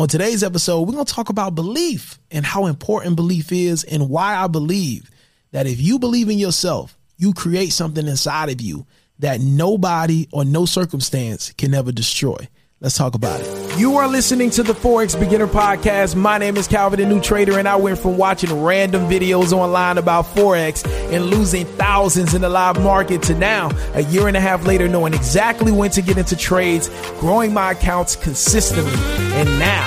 On 0.00 0.08
today's 0.08 0.42
episode, 0.42 0.80
we're 0.80 0.94
going 0.94 1.04
to 1.04 1.12
talk 1.12 1.28
about 1.28 1.54
belief 1.54 2.18
and 2.30 2.42
how 2.42 2.64
important 2.64 3.16
belief 3.16 3.52
is 3.52 3.84
and 3.84 4.08
why 4.08 4.34
I 4.34 4.46
believe 4.46 5.10
that 5.50 5.66
if 5.66 5.78
you 5.78 5.98
believe 5.98 6.30
in 6.30 6.38
yourself, 6.38 6.96
you 7.18 7.34
create 7.34 7.74
something 7.74 8.08
inside 8.08 8.48
of 8.48 8.62
you 8.62 8.86
that 9.18 9.42
nobody 9.42 10.26
or 10.32 10.42
no 10.42 10.64
circumstance 10.64 11.52
can 11.52 11.74
ever 11.74 11.92
destroy. 11.92 12.48
Let's 12.82 12.96
talk 12.96 13.14
about 13.14 13.42
it. 13.42 13.78
You 13.78 13.96
are 13.98 14.08
listening 14.08 14.48
to 14.50 14.62
the 14.62 14.72
Forex 14.72 15.18
Beginner 15.18 15.46
Podcast. 15.46 16.16
My 16.16 16.38
name 16.38 16.56
is 16.56 16.66
Calvin, 16.66 16.98
the 16.98 17.04
new 17.04 17.20
trader, 17.20 17.58
and 17.58 17.68
I 17.68 17.76
went 17.76 17.98
from 17.98 18.16
watching 18.16 18.62
random 18.62 19.02
videos 19.02 19.52
online 19.52 19.98
about 19.98 20.24
Forex 20.24 20.86
and 21.12 21.26
losing 21.26 21.66
thousands 21.66 22.32
in 22.32 22.40
the 22.40 22.48
live 22.48 22.82
market 22.82 23.22
to 23.24 23.34
now, 23.34 23.70
a 23.92 24.02
year 24.04 24.28
and 24.28 24.36
a 24.36 24.40
half 24.40 24.64
later, 24.64 24.88
knowing 24.88 25.12
exactly 25.12 25.70
when 25.72 25.90
to 25.90 26.00
get 26.00 26.16
into 26.16 26.36
trades, 26.36 26.88
growing 27.18 27.52
my 27.52 27.72
accounts 27.72 28.16
consistently. 28.16 28.94
And 29.34 29.58
now, 29.58 29.86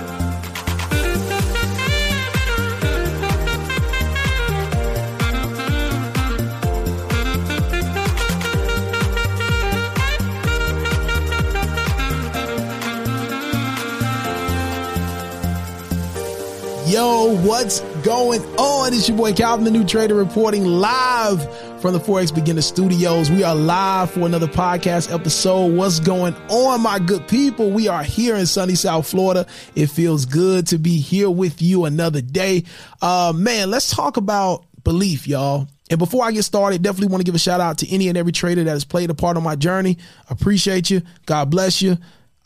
What's 17.37 17.79
going 18.03 18.41
on? 18.57 18.93
It's 18.93 19.07
your 19.07 19.17
boy 19.17 19.31
Calvin, 19.33 19.63
the 19.63 19.71
new 19.71 19.85
trader, 19.85 20.15
reporting 20.15 20.65
live 20.65 21.41
from 21.81 21.93
the 21.93 21.99
Forex 21.99 22.33
Beginner 22.33 22.61
Studios. 22.61 23.31
We 23.31 23.43
are 23.43 23.55
live 23.55 24.11
for 24.11 24.21
another 24.21 24.47
podcast 24.47 25.13
episode. 25.13 25.73
What's 25.73 26.01
going 26.01 26.35
on, 26.49 26.81
my 26.81 26.99
good 26.99 27.27
people? 27.29 27.71
We 27.71 27.87
are 27.87 28.03
here 28.03 28.35
in 28.35 28.45
sunny 28.45 28.75
South 28.75 29.09
Florida. 29.09 29.47
It 29.75 29.87
feels 29.87 30.25
good 30.25 30.67
to 30.67 30.77
be 30.77 30.97
here 30.97 31.29
with 31.29 31.61
you 31.61 31.85
another 31.85 32.21
day. 32.21 32.65
Uh, 33.01 33.31
man, 33.33 33.71
let's 33.71 33.95
talk 33.95 34.17
about 34.17 34.65
belief, 34.83 35.25
y'all. 35.25 35.67
And 35.89 35.99
before 35.99 36.25
I 36.25 36.31
get 36.31 36.43
started, 36.43 36.81
definitely 36.81 37.07
want 37.07 37.21
to 37.21 37.25
give 37.25 37.35
a 37.35 37.39
shout 37.39 37.61
out 37.61 37.77
to 37.79 37.89
any 37.89 38.09
and 38.09 38.17
every 38.17 38.31
trader 38.33 38.63
that 38.63 38.71
has 38.71 38.83
played 38.85 39.09
a 39.09 39.13
part 39.13 39.37
on 39.37 39.43
my 39.43 39.55
journey. 39.55 39.97
Appreciate 40.29 40.89
you. 40.89 41.01
God 41.25 41.49
bless 41.49 41.81
you. 41.81 41.97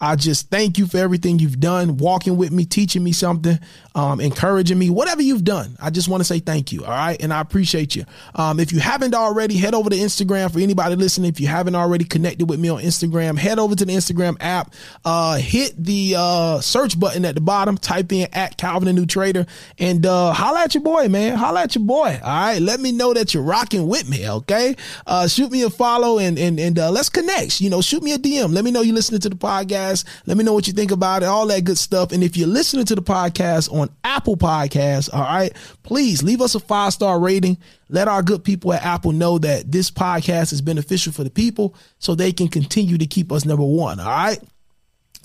I 0.02 0.18
just 0.18 0.50
thank 0.50 0.78
you 0.78 0.88
for 0.88 0.98
everything 0.98 1.40
you've 1.40 1.62
done, 1.62 1.96
walking 1.96 2.36
with 2.36 2.52
me, 2.52 2.66
teaching 2.66 3.02
me 3.02 3.14
something, 3.14 3.58
um, 3.96 4.20
encouraging 4.20 4.78
me, 4.78 4.90
whatever 4.90 5.22
you've 5.22 5.46
done. 5.46 5.78
I 5.82 5.90
just 5.90 6.10
want 6.10 6.20
to 6.20 6.26
say 6.26 6.40
thank 6.40 6.74
you. 6.74 6.84
All 6.84 6.92
right. 6.92 7.16
And 7.22 7.32
I 7.32 7.40
appreciate 7.40 7.96
you. 7.96 8.04
Um, 8.36 8.60
if 8.60 8.74
you 8.74 8.80
haven't 8.80 9.14
already, 9.14 9.56
head 9.56 9.74
over 9.74 9.90
to 9.90 9.96
Instagram 9.96 10.52
for 10.52 10.60
anybody 10.60 10.98
listening. 10.98 11.30
If 11.30 11.40
you 11.40 11.48
haven't 11.48 11.76
already 11.76 12.04
connected 12.04 12.50
with 12.50 12.60
me 12.60 12.68
on 12.68 12.82
Instagram, 12.82 13.38
head 13.38 13.58
over 13.58 13.74
to 13.74 13.86
the 13.86 13.94
Instagram 13.94 14.36
app, 14.42 14.74
uh, 15.06 15.38
hit 15.38 15.82
the 15.82 16.16
uh, 16.18 16.60
search 16.60 17.00
button 17.00 17.24
at 17.24 17.36
the 17.36 17.42
bottom, 17.42 17.78
type 17.78 18.12
in 18.12 18.28
at 18.34 18.58
Calvin 18.58 18.88
the 18.88 18.94
New 18.94 19.06
Trader, 19.06 19.46
and 19.80 20.06
uh, 20.06 20.34
holla 20.34 20.64
at 20.64 20.76
your 20.76 20.84
boy, 20.84 21.08
man. 21.08 21.38
Holla 21.38 21.62
at 21.62 21.74
your 21.74 21.86
boy. 21.86 22.20
All 22.22 22.46
right. 22.46 22.62
Let 22.62 22.82
me 22.82 22.92
know 22.92 23.14
that 23.14 23.34
you're 23.34 23.44
rocking 23.44 23.88
with 23.88 24.10
me. 24.10 24.30
Okay. 24.30 24.76
Uh, 25.08 25.30
shoot 25.30 25.50
me 25.54 25.64
a 25.64 25.70
follow 25.70 26.20
and, 26.20 26.38
and, 26.38 26.60
and 26.60 26.78
uh, 26.78 26.92
let's 26.92 27.08
connect. 27.08 27.62
You 27.62 27.70
know, 27.70 27.80
shoot 27.80 28.04
me 28.04 28.12
a 28.12 28.18
DM. 28.18 28.54
Let 28.54 28.66
me 28.66 28.72
know 28.72 28.82
you're 28.82 28.94
listening 28.94 29.22
to 29.22 29.30
the 29.30 29.38
podcast 29.38 29.85
podcast. 29.86 30.06
Let 30.26 30.38
me 30.38 30.44
know 30.44 30.54
what 30.54 30.68
you 30.68 30.74
think 30.74 30.92
about 30.92 31.24
it, 31.24 31.28
all 31.28 31.48
that 31.48 31.64
good 31.64 31.78
stuff. 31.78 32.12
And 32.12 32.24
if 32.24 32.38
you're 32.38 32.48
listening 32.48 32.86
to 32.86 32.96
the 32.96 33.02
podcast 33.02 33.72
on 33.74 33.90
Apple 34.04 34.38
Podcasts, 34.38 35.14
all 35.14 35.22
right, 35.22 35.56
please 35.84 36.24
leave 36.24 36.42
us 36.42 36.56
a 36.56 36.60
five 36.60 36.94
star 36.94 37.20
rating. 37.20 37.58
Let 37.90 38.08
our 38.08 38.24
good 38.24 38.44
people 38.44 38.74
at 38.74 38.84
Apple 38.84 39.12
know 39.12 39.38
that 39.40 39.72
this 39.72 39.92
podcast 39.92 40.52
is 40.54 40.62
beneficial 40.62 41.14
for 41.14 41.24
the 41.24 41.30
people 41.30 41.76
so 42.00 42.16
they 42.16 42.32
can 42.32 42.48
continue 42.48 42.98
to 42.98 43.06
keep 43.06 43.32
us 43.32 43.46
number 43.46 43.66
one. 43.66 44.00
All 44.00 44.08
right. 44.08 44.40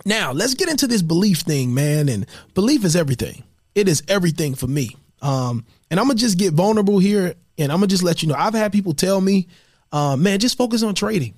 Now, 0.04 0.32
let's 0.32 0.54
get 0.54 0.68
into 0.68 0.86
this 0.86 1.02
belief 1.02 1.40
thing, 1.40 1.74
man. 1.74 2.08
And 2.08 2.26
belief 2.54 2.84
is 2.84 2.96
everything. 2.96 3.44
It 3.74 3.88
is 3.88 4.02
everything 4.08 4.54
for 4.54 4.66
me. 4.66 4.96
Um, 5.22 5.66
and 5.90 6.00
I'm 6.00 6.06
gonna 6.06 6.18
just 6.18 6.38
get 6.38 6.54
vulnerable 6.54 6.98
here 6.98 7.34
and 7.58 7.70
I'm 7.70 7.78
gonna 7.78 7.88
just 7.88 8.02
let 8.02 8.22
you 8.22 8.28
know. 8.28 8.34
I've 8.36 8.54
had 8.54 8.72
people 8.72 8.94
tell 8.94 9.20
me, 9.20 9.48
uh, 9.92 10.16
man, 10.16 10.38
just 10.38 10.56
focus 10.56 10.82
on 10.82 10.94
trading. 10.94 11.34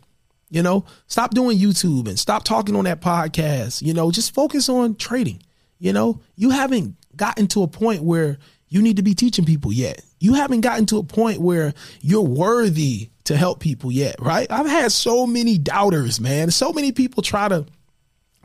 You 0.52 0.62
know, 0.62 0.84
stop 1.06 1.32
doing 1.32 1.58
YouTube 1.58 2.06
and 2.06 2.18
stop 2.18 2.44
talking 2.44 2.76
on 2.76 2.84
that 2.84 3.00
podcast. 3.00 3.80
You 3.80 3.94
know, 3.94 4.10
just 4.10 4.34
focus 4.34 4.68
on 4.68 4.96
trading. 4.96 5.42
You 5.78 5.94
know, 5.94 6.20
you 6.36 6.50
haven't 6.50 6.94
gotten 7.16 7.46
to 7.48 7.62
a 7.62 7.66
point 7.66 8.02
where 8.02 8.36
you 8.68 8.82
need 8.82 8.98
to 8.98 9.02
be 9.02 9.14
teaching 9.14 9.46
people 9.46 9.72
yet. 9.72 10.04
You 10.20 10.34
haven't 10.34 10.60
gotten 10.60 10.84
to 10.86 10.98
a 10.98 11.04
point 11.04 11.40
where 11.40 11.72
you're 12.02 12.20
worthy 12.20 13.08
to 13.24 13.34
help 13.34 13.60
people 13.60 13.90
yet, 13.90 14.16
right? 14.18 14.46
I've 14.50 14.66
had 14.66 14.92
so 14.92 15.26
many 15.26 15.56
doubters, 15.56 16.20
man. 16.20 16.50
So 16.50 16.70
many 16.70 16.92
people 16.92 17.22
try 17.22 17.48
to 17.48 17.64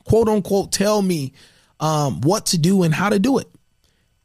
quote 0.05 0.29
unquote 0.29 0.71
tell 0.71 1.01
me 1.01 1.33
um, 1.81 2.21
what 2.21 2.45
to 2.47 2.57
do 2.57 2.83
and 2.83 2.93
how 2.93 3.09
to 3.09 3.19
do 3.19 3.37
it. 3.39 3.49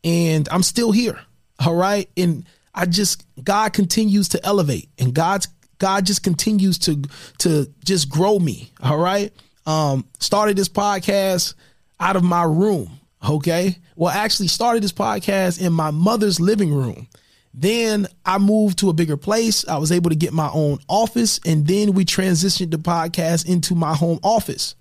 And 0.05 0.49
I'm 0.53 0.63
still 0.63 0.93
here. 0.93 1.19
All 1.59 1.75
right. 1.75 2.09
And 2.17 2.47
I 2.73 2.87
just, 2.87 3.27
God 3.43 3.73
continues 3.73 4.29
to 4.31 4.47
elevate 4.47 4.89
and 5.01 5.13
God's 5.13 5.49
God 5.83 6.07
just 6.07 6.23
continues 6.23 6.79
to 6.79 7.03
to 7.39 7.67
just 7.85 8.09
grow 8.09 8.39
me. 8.39 8.71
All 8.81 8.99
right. 8.99 9.33
Um, 9.67 10.07
started 10.21 10.57
this 10.57 10.69
podcast 10.69 11.55
out 11.99 12.15
of 12.15 12.23
my 12.23 12.45
room. 12.45 13.01
Okay. 13.29 13.79
Well, 13.97 14.13
actually 14.13 14.47
started 14.47 14.85
this 14.85 14.93
podcast 14.93 15.61
in 15.61 15.73
my 15.73 15.91
mother's 15.91 16.39
living 16.39 16.73
room. 16.73 17.09
Then 17.53 18.07
I 18.25 18.39
moved 18.39 18.79
to 18.79 18.91
a 18.91 18.93
bigger 18.93 19.17
place. 19.17 19.67
I 19.67 19.79
was 19.79 19.91
able 19.91 20.11
to 20.11 20.17
get 20.17 20.33
my 20.33 20.49
own 20.55 20.79
office, 20.89 21.41
and 21.45 21.67
then 21.67 21.95
we 21.95 22.05
transitioned 22.05 22.71
the 22.71 22.79
podcast 22.79 23.49
into 23.49 23.75
my 23.75 23.93
home 23.93 24.21
office. 24.23 24.77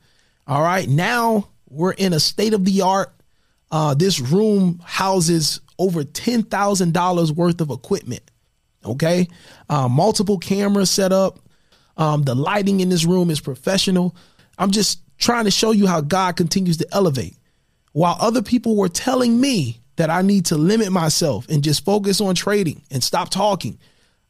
All 0.46 0.62
right. 0.62 0.88
Now 0.88 1.48
we're 1.68 1.94
in 1.94 2.14
a 2.14 2.20
state 2.20 2.54
of 2.54 2.64
the 2.64 2.84
art. 2.84 3.12
Uh, 3.72 3.96
this 3.96 4.20
room 4.20 4.80
houses 4.86 5.62
over 5.80 6.04
$10,000 6.04 7.32
worth 7.32 7.60
of 7.60 7.72
equipment. 7.72 8.31
Okay. 8.86 9.28
Uh, 9.70 9.88
multiple 9.88 10.38
cameras 10.38 10.90
set 10.90 11.12
up. 11.12 11.40
Um, 11.98 12.24
the 12.24 12.36
lighting 12.36 12.80
in 12.80 12.90
this 12.90 13.06
room 13.06 13.30
is 13.30 13.40
professional. 13.40 14.16
I'm 14.58 14.72
just 14.72 15.02
trying 15.18 15.46
to 15.46 15.52
show 15.52 15.72
you 15.72 15.88
how 15.88 16.02
God 16.02 16.36
continues 16.36 16.78
to 16.78 16.88
elevate. 16.92 17.36
While 17.94 18.18
other 18.20 18.42
people 18.42 18.76
were 18.76 18.90
telling 18.90 19.40
me 19.40 19.80
that 19.98 20.10
I 20.10 20.22
need 20.22 20.46
to 20.48 20.58
limit 20.58 20.92
myself 20.92 21.48
and 21.50 21.64
just 21.64 21.86
focus 21.86 22.22
on 22.22 22.34
trading 22.36 22.82
and 22.90 23.04
stop 23.04 23.30
talking, 23.30 23.78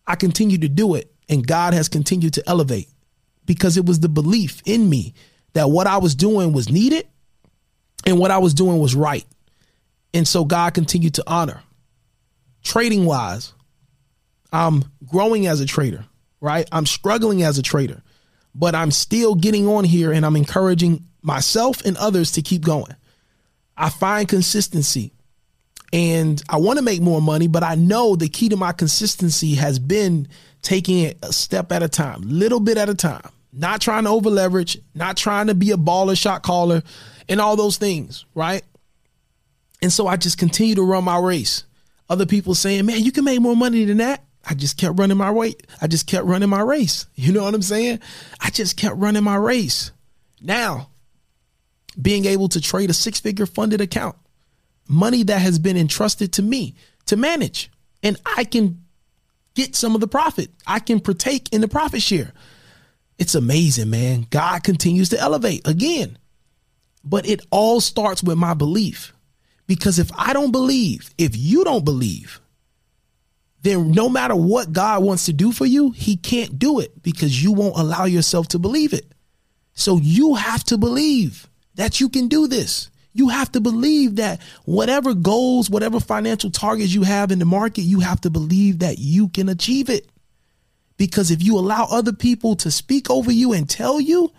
I 0.05 0.15
continue 0.15 0.57
to 0.57 0.67
do 0.67 0.95
it. 0.95 1.13
And 1.29 1.47
God 1.47 1.73
has 1.73 1.87
continued 1.87 2.33
to 2.33 2.43
elevate 2.49 2.89
because 3.45 3.77
it 3.77 3.85
was 3.85 3.99
the 3.99 4.09
belief 4.09 4.61
in 4.65 4.89
me 4.89 5.13
that 5.53 5.69
what 5.69 5.87
I 5.87 5.97
was 5.97 6.15
doing 6.15 6.51
was 6.51 6.69
needed 6.69 7.07
and 8.05 8.17
what 8.17 8.31
I 8.31 8.39
was 8.39 8.53
doing 8.53 8.79
was 8.79 8.95
right. 8.95 9.25
And 10.13 10.27
so 10.27 10.43
God 10.43 10.73
continued 10.73 11.13
to 11.15 11.23
honor. 11.25 11.61
Trading 12.63 13.05
wise, 13.05 13.53
I'm 14.51 14.83
growing 15.05 15.47
as 15.47 15.61
a 15.61 15.65
trader, 15.65 16.05
right? 16.39 16.67
I'm 16.71 16.85
struggling 16.85 17.43
as 17.43 17.57
a 17.57 17.63
trader, 17.63 18.01
but 18.53 18.75
I'm 18.75 18.91
still 18.91 19.35
getting 19.35 19.67
on 19.67 19.83
here 19.83 20.11
and 20.11 20.25
I'm 20.25 20.35
encouraging 20.35 21.05
myself 21.21 21.83
and 21.85 21.97
others 21.97 22.33
to 22.33 22.41
keep 22.41 22.63
going. 22.63 22.95
I 23.77 23.89
find 23.89 24.27
consistency 24.27 25.13
and 25.93 26.41
I 26.49 26.57
want 26.57 26.79
to 26.79 26.83
make 26.83 27.01
more 27.01 27.21
money, 27.21 27.47
but 27.47 27.63
I 27.63 27.75
know 27.75 28.15
the 28.15 28.29
key 28.29 28.49
to 28.49 28.57
my 28.57 28.71
consistency 28.71 29.55
has 29.55 29.79
been 29.79 30.27
taking 30.61 30.99
it 30.99 31.17
a 31.21 31.33
step 31.33 31.71
at 31.71 31.83
a 31.83 31.89
time, 31.89 32.21
little 32.23 32.59
bit 32.59 32.77
at 32.77 32.89
a 32.89 32.95
time, 32.95 33.29
not 33.51 33.81
trying 33.81 34.03
to 34.03 34.09
over 34.09 34.29
leverage, 34.29 34.77
not 34.93 35.17
trying 35.17 35.47
to 35.47 35.55
be 35.55 35.71
a 35.71 35.77
baller 35.77 36.17
shot 36.17 36.43
caller 36.43 36.81
and 37.27 37.41
all 37.41 37.55
those 37.55 37.77
things, 37.77 38.25
right? 38.35 38.63
And 39.81 39.91
so 39.91 40.07
I 40.07 40.15
just 40.15 40.37
continue 40.37 40.75
to 40.75 40.83
run 40.83 41.03
my 41.03 41.19
race. 41.19 41.65
Other 42.09 42.25
people 42.25 42.55
saying, 42.55 42.85
man, 42.85 43.03
you 43.03 43.11
can 43.11 43.23
make 43.23 43.41
more 43.41 43.55
money 43.55 43.83
than 43.85 43.97
that. 43.97 44.23
I 44.49 44.53
just 44.55 44.77
kept 44.77 44.99
running 44.99 45.17
my 45.17 45.31
way. 45.31 45.55
I 45.81 45.87
just 45.87 46.07
kept 46.07 46.25
running 46.25 46.49
my 46.49 46.61
race. 46.61 47.05
You 47.15 47.31
know 47.31 47.43
what 47.43 47.53
I'm 47.53 47.61
saying? 47.61 47.99
I 48.39 48.49
just 48.49 48.77
kept 48.77 48.97
running 48.97 49.23
my 49.23 49.35
race. 49.35 49.91
Now, 50.41 50.89
being 52.01 52.25
able 52.25 52.49
to 52.49 52.61
trade 52.61 52.89
a 52.89 52.93
six 52.93 53.19
figure 53.19 53.45
funded 53.45 53.81
account, 53.81 54.15
money 54.87 55.23
that 55.23 55.39
has 55.39 55.59
been 55.59 55.77
entrusted 55.77 56.33
to 56.33 56.41
me 56.41 56.75
to 57.05 57.15
manage, 57.15 57.69
and 58.01 58.17
I 58.35 58.43
can 58.43 58.83
get 59.53 59.75
some 59.75 59.95
of 59.95 60.01
the 60.01 60.07
profit. 60.07 60.49
I 60.65 60.79
can 60.79 60.99
partake 60.99 61.49
in 61.51 61.61
the 61.61 61.67
profit 61.67 62.01
share. 62.01 62.33
It's 63.19 63.35
amazing, 63.35 63.89
man. 63.89 64.25
God 64.29 64.63
continues 64.63 65.09
to 65.09 65.19
elevate 65.19 65.67
again. 65.67 66.17
But 67.03 67.27
it 67.27 67.41
all 67.51 67.81
starts 67.81 68.23
with 68.23 68.37
my 68.37 68.53
belief. 68.53 69.13
Because 69.67 69.99
if 69.99 70.11
I 70.17 70.33
don't 70.33 70.51
believe, 70.51 71.13
if 71.17 71.35
you 71.35 71.63
don't 71.63 71.85
believe, 71.85 72.41
then 73.61 73.91
no 73.91 74.09
matter 74.09 74.35
what 74.35 74.73
God 74.73 75.03
wants 75.03 75.25
to 75.25 75.33
do 75.33 75.51
for 75.51 75.65
you, 75.65 75.91
he 75.91 76.15
can't 76.15 76.57
do 76.57 76.79
it 76.79 77.03
because 77.03 77.43
you 77.43 77.51
won't 77.51 77.77
allow 77.77 78.05
yourself 78.05 78.47
to 78.49 78.59
believe 78.59 78.93
it. 78.93 79.05
So 79.73 79.97
you 79.97 80.35
have 80.35 80.63
to 80.65 80.77
believe 80.77 81.47
that 81.75 81.99
you 81.99 82.09
can 82.09 82.27
do 82.27 82.47
this. 82.47 82.89
You 83.13 83.29
have 83.29 83.51
to 83.51 83.59
believe 83.59 84.15
that 84.15 84.41
whatever 84.65 85.13
goals, 85.13 85.69
whatever 85.69 85.99
financial 85.99 86.49
targets 86.49 86.93
you 86.93 87.03
have 87.03 87.31
in 87.31 87.39
the 87.39 87.45
market, 87.45 87.81
you 87.81 87.99
have 87.99 88.21
to 88.21 88.29
believe 88.29 88.79
that 88.79 88.99
you 88.99 89.27
can 89.27 89.49
achieve 89.49 89.89
it. 89.89 90.09
Because 90.97 91.31
if 91.31 91.43
you 91.43 91.57
allow 91.57 91.87
other 91.89 92.13
people 92.13 92.55
to 92.57 92.71
speak 92.71 93.09
over 93.09 93.31
you 93.31 93.53
and 93.53 93.69
tell 93.69 93.99
you, 93.99 94.31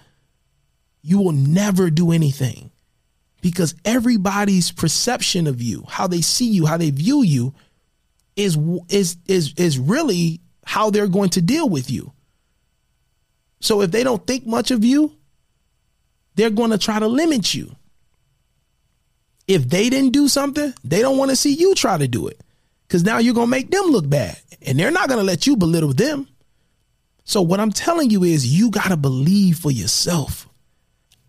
you 1.02 1.18
will 1.18 1.32
never 1.32 1.90
do 1.90 2.12
anything. 2.12 2.70
Because 3.40 3.74
everybody's 3.84 4.70
perception 4.70 5.46
of 5.46 5.60
you, 5.60 5.84
how 5.88 6.06
they 6.06 6.20
see 6.20 6.48
you, 6.48 6.66
how 6.66 6.76
they 6.76 6.90
view 6.90 7.22
you, 7.22 7.54
is 8.36 8.56
is 8.88 9.16
is 9.26 9.54
is 9.56 9.78
really 9.78 10.40
how 10.64 10.90
they're 10.90 11.08
going 11.08 11.30
to 11.30 11.42
deal 11.42 11.68
with 11.68 11.90
you. 11.90 12.12
So 13.60 13.82
if 13.82 13.90
they 13.90 14.02
don't 14.02 14.26
think 14.26 14.46
much 14.46 14.70
of 14.70 14.84
you, 14.84 15.16
they're 16.34 16.50
going 16.50 16.70
to 16.70 16.78
try 16.78 16.98
to 16.98 17.06
limit 17.06 17.54
you. 17.54 17.74
If 19.46 19.68
they 19.68 19.90
didn't 19.90 20.12
do 20.12 20.28
something, 20.28 20.72
they 20.84 21.00
don't 21.00 21.18
want 21.18 21.30
to 21.30 21.36
see 21.36 21.52
you 21.52 21.74
try 21.74 21.98
to 21.98 22.08
do 22.08 22.28
it 22.28 22.40
because 22.86 23.04
now 23.04 23.18
you're 23.18 23.34
going 23.34 23.46
to 23.46 23.50
make 23.50 23.70
them 23.70 23.86
look 23.86 24.08
bad 24.08 24.36
and 24.62 24.78
they're 24.78 24.90
not 24.90 25.08
going 25.08 25.18
to 25.18 25.24
let 25.24 25.46
you 25.46 25.56
belittle 25.56 25.92
them. 25.92 26.28
So 27.24 27.42
what 27.42 27.60
I'm 27.60 27.72
telling 27.72 28.10
you 28.10 28.24
is 28.24 28.46
you 28.46 28.70
got 28.70 28.88
to 28.88 28.96
believe 28.96 29.58
for 29.58 29.70
yourself. 29.70 30.48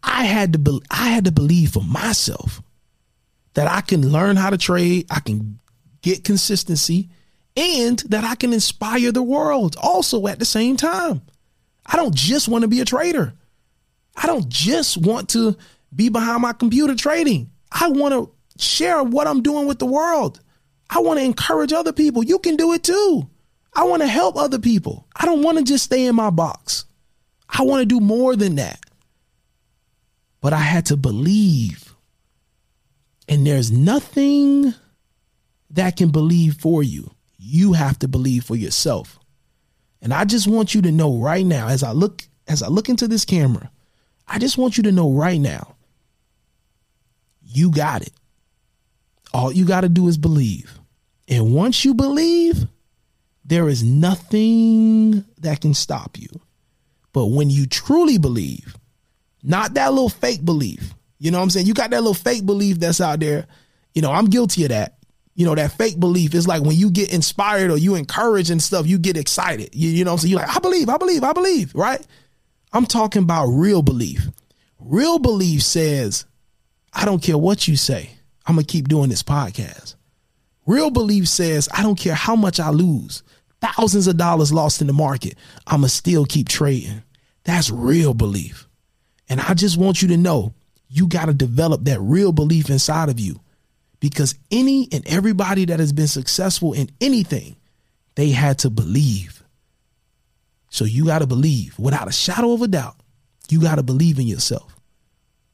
I 0.01 0.25
had 0.25 0.53
to 0.53 0.59
be, 0.59 0.81
I 0.89 1.09
had 1.09 1.25
to 1.25 1.31
believe 1.31 1.71
for 1.71 1.83
myself 1.83 2.61
that 3.53 3.69
I 3.69 3.81
can 3.81 4.09
learn 4.11 4.35
how 4.35 4.49
to 4.49 4.57
trade, 4.57 5.05
I 5.09 5.19
can 5.19 5.59
get 6.03 6.23
consistency, 6.23 7.09
and 7.57 7.99
that 8.09 8.23
I 8.23 8.35
can 8.35 8.53
inspire 8.53 9.11
the 9.11 9.23
world 9.23 9.75
also 9.81 10.27
at 10.27 10.37
the 10.37 10.45
same 10.45 10.77
time. 10.77 11.21
I 11.85 11.95
don't 11.95 12.13
just 12.13 12.47
want 12.47 12.61
to 12.61 12.67
be 12.67 12.81
a 12.81 12.85
trader. 12.85 13.33
I 14.15 14.27
don't 14.27 14.47
just 14.47 14.97
want 14.97 15.29
to 15.29 15.57
be 15.95 16.09
behind 16.09 16.43
my 16.43 16.53
computer 16.53 16.95
trading. 16.95 17.49
I 17.71 17.89
want 17.89 18.13
to 18.13 18.31
share 18.63 19.03
what 19.03 19.27
I'm 19.27 19.41
doing 19.41 19.65
with 19.65 19.79
the 19.79 19.85
world. 19.85 20.39
I 20.89 20.99
want 20.99 21.19
to 21.19 21.25
encourage 21.25 21.73
other 21.73 21.93
people. 21.93 22.23
You 22.23 22.37
can 22.37 22.55
do 22.55 22.73
it 22.73 22.83
too. 22.83 23.27
I 23.75 23.85
want 23.85 24.03
to 24.03 24.07
help 24.07 24.37
other 24.37 24.59
people. 24.59 25.07
I 25.15 25.25
don't 25.25 25.41
want 25.41 25.57
to 25.57 25.63
just 25.63 25.85
stay 25.85 26.05
in 26.05 26.15
my 26.15 26.29
box. 26.29 26.85
I 27.49 27.63
want 27.63 27.81
to 27.81 27.85
do 27.85 27.99
more 27.99 28.35
than 28.35 28.55
that. 28.55 28.79
But 30.41 30.53
I 30.53 30.59
had 30.59 30.85
to 30.87 30.97
believe. 30.97 31.95
And 33.27 33.47
there's 33.47 33.71
nothing 33.71 34.73
that 35.73 35.97
can 35.97 36.09
believe 36.09 36.55
for 36.55 36.83
you. 36.83 37.11
You 37.37 37.73
have 37.73 37.99
to 37.99 38.07
believe 38.07 38.45
for 38.45 38.55
yourself. 38.55 39.19
And 40.01 40.13
I 40.13 40.25
just 40.25 40.47
want 40.47 40.73
you 40.73 40.81
to 40.83 40.91
know 40.91 41.17
right 41.17 41.45
now 41.45 41.67
as 41.67 41.83
I 41.83 41.91
look 41.91 42.23
as 42.47 42.61
I 42.61 42.67
look 42.67 42.89
into 42.89 43.07
this 43.07 43.25
camera, 43.25 43.71
I 44.27 44.37
just 44.37 44.57
want 44.57 44.77
you 44.77 44.83
to 44.83 44.91
know 44.91 45.11
right 45.11 45.39
now 45.39 45.75
you 47.41 47.71
got 47.71 48.01
it. 48.01 48.13
All 49.33 49.51
you 49.51 49.65
got 49.65 49.81
to 49.81 49.89
do 49.89 50.07
is 50.07 50.17
believe. 50.17 50.77
And 51.27 51.53
once 51.53 51.85
you 51.85 51.93
believe, 51.93 52.67
there 53.45 53.69
is 53.69 53.83
nothing 53.83 55.25
that 55.39 55.61
can 55.61 55.73
stop 55.73 56.17
you. 56.19 56.27
But 57.13 57.27
when 57.27 57.49
you 57.49 57.65
truly 57.65 58.17
believe, 58.17 58.75
not 59.41 59.73
that 59.75 59.93
little 59.93 60.09
fake 60.09 60.43
belief, 60.43 60.93
you 61.19 61.31
know 61.31 61.37
what 61.37 61.43
I'm 61.43 61.49
saying? 61.51 61.67
You 61.67 61.73
got 61.73 61.91
that 61.91 62.01
little 62.01 62.13
fake 62.13 62.45
belief 62.45 62.79
that's 62.79 63.01
out 63.01 63.19
there. 63.19 63.47
You 63.93 64.01
know, 64.01 64.11
I'm 64.11 64.25
guilty 64.25 64.63
of 64.63 64.69
that. 64.69 64.97
You 65.35 65.45
know, 65.45 65.55
that 65.55 65.71
fake 65.71 65.99
belief 65.99 66.35
is 66.35 66.47
like 66.47 66.61
when 66.61 66.75
you 66.75 66.91
get 66.91 67.11
inspired 67.11 67.71
or 67.71 67.77
you 67.77 67.95
encourage 67.95 68.51
and 68.51 68.61
stuff, 68.61 68.85
you 68.85 68.99
get 68.99 69.17
excited. 69.17 69.69
You, 69.73 69.89
you 69.89 70.05
know 70.05 70.15
saying? 70.17 70.31
You're 70.31 70.41
like, 70.41 70.55
I 70.55 70.59
believe, 70.59 70.89
I 70.89 70.97
believe, 70.97 71.23
I 71.23 71.33
believe, 71.33 71.73
right? 71.73 72.05
I'm 72.71 72.85
talking 72.85 73.23
about 73.23 73.47
real 73.47 73.81
belief. 73.81 74.27
Real 74.79 75.17
belief 75.17 75.63
says, 75.63 76.25
I 76.93 77.05
don't 77.05 77.21
care 77.21 77.37
what 77.37 77.67
you 77.67 77.75
say. 77.75 78.11
I'm 78.45 78.55
going 78.55 78.65
to 78.65 78.71
keep 78.71 78.87
doing 78.87 79.09
this 79.09 79.23
podcast. 79.23 79.95
Real 80.65 80.91
belief 80.91 81.27
says, 81.27 81.67
I 81.73 81.81
don't 81.81 81.97
care 81.97 82.13
how 82.13 82.35
much 82.35 82.59
I 82.59 82.69
lose, 82.69 83.23
thousands 83.61 84.07
of 84.07 84.17
dollars 84.17 84.53
lost 84.53 84.81
in 84.81 84.87
the 84.87 84.93
market. 84.93 85.35
I'm 85.67 85.81
going 85.81 85.89
to 85.89 85.95
still 85.95 86.25
keep 86.25 86.47
trading. 86.47 87.03
That's 87.43 87.69
real 87.69 88.13
belief. 88.13 88.67
And 89.29 89.41
I 89.41 89.53
just 89.53 89.77
want 89.77 90.01
you 90.01 90.07
to 90.09 90.17
know 90.17 90.53
you 90.87 91.07
got 91.07 91.25
to 91.25 91.33
develop 91.33 91.85
that 91.85 91.99
real 91.99 92.31
belief 92.31 92.69
inside 92.69 93.09
of 93.09 93.19
you 93.19 93.39
because 94.03 94.35
any 94.51 94.89
and 94.91 95.07
everybody 95.07 95.63
that 95.63 95.79
has 95.79 95.93
been 95.93 96.09
successful 96.09 96.73
in 96.73 96.89
anything, 96.99 97.55
they 98.15 98.31
had 98.31 98.59
to 98.59 98.69
believe. 98.69 99.41
So 100.67 100.83
you 100.83 101.05
got 101.05 101.19
to 101.19 101.25
believe 101.25 101.79
without 101.79 102.09
a 102.09 102.11
shadow 102.11 102.51
of 102.51 102.61
a 102.61 102.67
doubt. 102.67 102.97
You 103.47 103.61
got 103.61 103.75
to 103.75 103.83
believe 103.83 104.19
in 104.19 104.27
yourself. 104.27 104.75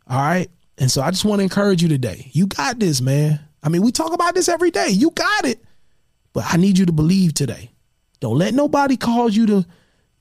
All 0.07 0.18
right. 0.18 0.50
And 0.80 0.90
so 0.90 1.04
I 1.04 1.12
just 1.12 1.25
want 1.25 1.42
to 1.42 1.44
encourage 1.44 1.84
you 1.84 1.90
today. 1.90 2.31
You 2.34 2.48
got 2.48 2.80
this, 2.80 3.01
man. 3.01 3.40
I 3.62 3.69
mean, 3.69 3.84
we 3.84 3.92
talk 3.92 4.13
about 4.13 4.34
this 4.34 4.50
every 4.50 4.72
day. 4.72 4.90
You 4.90 5.12
got 5.12 5.46
it. 5.46 5.63
But 6.34 6.46
I 6.51 6.57
need 6.57 6.80
you 6.80 6.88
to 6.88 6.92
believe 6.92 7.36
today. 7.36 7.69
Don't 8.19 8.40
let 8.40 8.56
nobody 8.56 8.98
cause 8.98 9.36
you 9.36 9.46
to, 9.46 9.66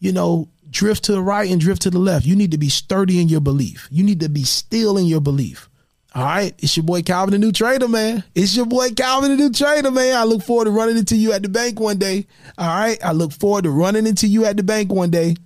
you 0.00 0.12
know, 0.12 0.50
drift 0.68 1.04
to 1.04 1.12
the 1.12 1.22
right 1.22 1.50
and 1.50 1.62
drift 1.62 1.80
to 1.82 1.90
the 1.90 1.98
left. 1.98 2.26
You 2.26 2.36
need 2.36 2.50
to 2.50 2.58
be 2.58 2.68
sturdy 2.68 3.22
in 3.22 3.30
your 3.30 3.40
belief. 3.40 3.88
You 3.90 4.04
need 4.04 4.20
to 4.20 4.28
be 4.28 4.44
still 4.44 4.98
in 4.98 5.06
your 5.06 5.22
belief. 5.22 5.70
All 6.14 6.24
right. 6.24 6.54
It's 6.58 6.76
your 6.76 6.84
boy 6.84 7.02
Calvin, 7.02 7.32
the 7.32 7.38
new 7.38 7.52
trader, 7.52 7.86
man. 7.86 8.24
It's 8.34 8.56
your 8.56 8.66
boy 8.66 8.90
Calvin, 8.90 9.30
the 9.30 9.36
new 9.36 9.52
trader, 9.52 9.90
man. 9.90 10.16
I 10.16 10.24
look 10.24 10.42
forward 10.42 10.64
to 10.64 10.70
running 10.70 10.96
into 10.96 11.16
you 11.16 11.32
at 11.32 11.42
the 11.42 11.48
bank 11.48 11.78
one 11.78 11.98
day. 11.98 12.26
All 12.56 12.66
right. 12.66 12.98
I 13.04 13.12
look 13.12 13.32
forward 13.32 13.64
to 13.64 13.70
running 13.70 14.06
into 14.06 14.26
you 14.26 14.44
at 14.46 14.56
the 14.56 14.62
bank 14.62 14.90
one 14.90 15.10
day. 15.10 15.36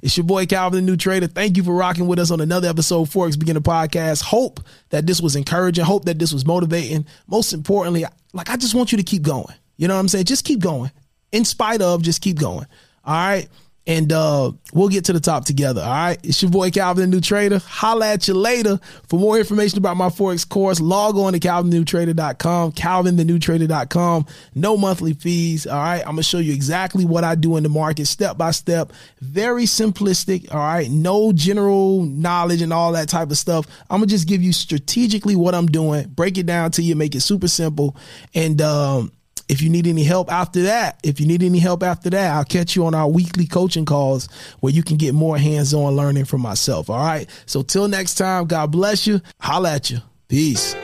It's 0.00 0.16
your 0.16 0.24
boy 0.24 0.46
Calvin, 0.46 0.84
the 0.84 0.90
new 0.90 0.96
trader. 0.96 1.26
Thank 1.26 1.56
you 1.56 1.64
for 1.64 1.74
rocking 1.74 2.06
with 2.06 2.18
us 2.18 2.30
on 2.30 2.40
another 2.40 2.68
episode 2.68 3.02
of 3.02 3.10
Forex 3.10 3.38
Beginner 3.38 3.60
Podcast. 3.60 4.22
Hope 4.22 4.60
that 4.90 5.06
this 5.06 5.20
was 5.20 5.36
encouraging. 5.36 5.84
Hope 5.84 6.04
that 6.06 6.18
this 6.18 6.32
was 6.32 6.46
motivating. 6.46 7.04
Most 7.26 7.52
importantly, 7.52 8.04
like 8.32 8.48
I 8.48 8.56
just 8.56 8.74
want 8.74 8.92
you 8.92 8.98
to 8.98 9.04
keep 9.04 9.22
going. 9.22 9.54
You 9.76 9.88
know 9.88 9.94
what 9.94 10.00
I'm 10.00 10.08
saying? 10.08 10.24
Just 10.24 10.44
keep 10.44 10.60
going. 10.60 10.90
In 11.32 11.44
spite 11.44 11.82
of, 11.82 12.02
just 12.02 12.22
keep 12.22 12.38
going. 12.38 12.66
All 13.04 13.14
right 13.14 13.48
and 13.86 14.12
uh, 14.12 14.52
we'll 14.72 14.88
get 14.88 15.06
to 15.06 15.12
the 15.12 15.20
top 15.20 15.44
together. 15.44 15.82
All 15.82 15.90
right. 15.90 16.18
It's 16.22 16.40
your 16.40 16.50
boy 16.50 16.70
Calvin, 16.70 17.10
the 17.10 17.16
new 17.16 17.20
trader. 17.20 17.58
Holla 17.58 18.12
at 18.12 18.28
you 18.28 18.34
later. 18.34 18.78
For 19.08 19.18
more 19.18 19.38
information 19.38 19.78
about 19.78 19.96
my 19.96 20.08
Forex 20.08 20.48
course, 20.48 20.80
log 20.80 21.16
on 21.16 21.32
to 21.32 21.40
calvinthenewtrader.com, 21.40 22.72
calvinthenewtrader.com. 22.72 24.26
No 24.54 24.76
monthly 24.76 25.14
fees. 25.14 25.66
All 25.66 25.78
right. 25.78 26.02
I'm 26.06 26.16
to 26.16 26.22
show 26.22 26.38
you 26.38 26.52
exactly 26.52 27.04
what 27.04 27.24
I 27.24 27.34
do 27.34 27.56
in 27.56 27.64
the 27.64 27.68
market 27.68 28.06
step 28.06 28.38
by 28.38 28.52
step. 28.52 28.92
Very 29.20 29.64
simplistic. 29.64 30.52
All 30.54 30.60
right. 30.60 30.88
No 30.88 31.32
general 31.32 32.02
knowledge 32.02 32.62
and 32.62 32.72
all 32.72 32.92
that 32.92 33.08
type 33.08 33.30
of 33.30 33.38
stuff. 33.38 33.66
I'm 33.90 34.00
to 34.00 34.06
just 34.06 34.28
give 34.28 34.42
you 34.42 34.52
strategically 34.52 35.34
what 35.34 35.54
I'm 35.54 35.66
doing, 35.66 36.08
break 36.08 36.38
it 36.38 36.46
down 36.46 36.70
to 36.72 36.82
you, 36.82 36.94
make 36.94 37.14
it 37.16 37.22
super 37.22 37.48
simple. 37.48 37.96
And, 38.34 38.60
um, 38.62 39.12
if 39.48 39.60
you 39.60 39.68
need 39.70 39.86
any 39.86 40.04
help 40.04 40.30
after 40.30 40.62
that, 40.62 40.98
if 41.02 41.20
you 41.20 41.26
need 41.26 41.42
any 41.42 41.58
help 41.58 41.82
after 41.82 42.10
that, 42.10 42.34
I'll 42.34 42.44
catch 42.44 42.76
you 42.76 42.86
on 42.86 42.94
our 42.94 43.08
weekly 43.08 43.46
coaching 43.46 43.84
calls 43.84 44.28
where 44.60 44.72
you 44.72 44.82
can 44.82 44.96
get 44.96 45.14
more 45.14 45.38
hands 45.38 45.74
on 45.74 45.94
learning 45.96 46.24
from 46.24 46.40
myself. 46.40 46.90
All 46.90 46.98
right. 46.98 47.28
So 47.46 47.62
till 47.62 47.88
next 47.88 48.14
time, 48.14 48.46
God 48.46 48.70
bless 48.70 49.06
you. 49.06 49.20
Holla 49.40 49.74
at 49.74 49.90
you. 49.90 49.98
Peace. 50.28 50.74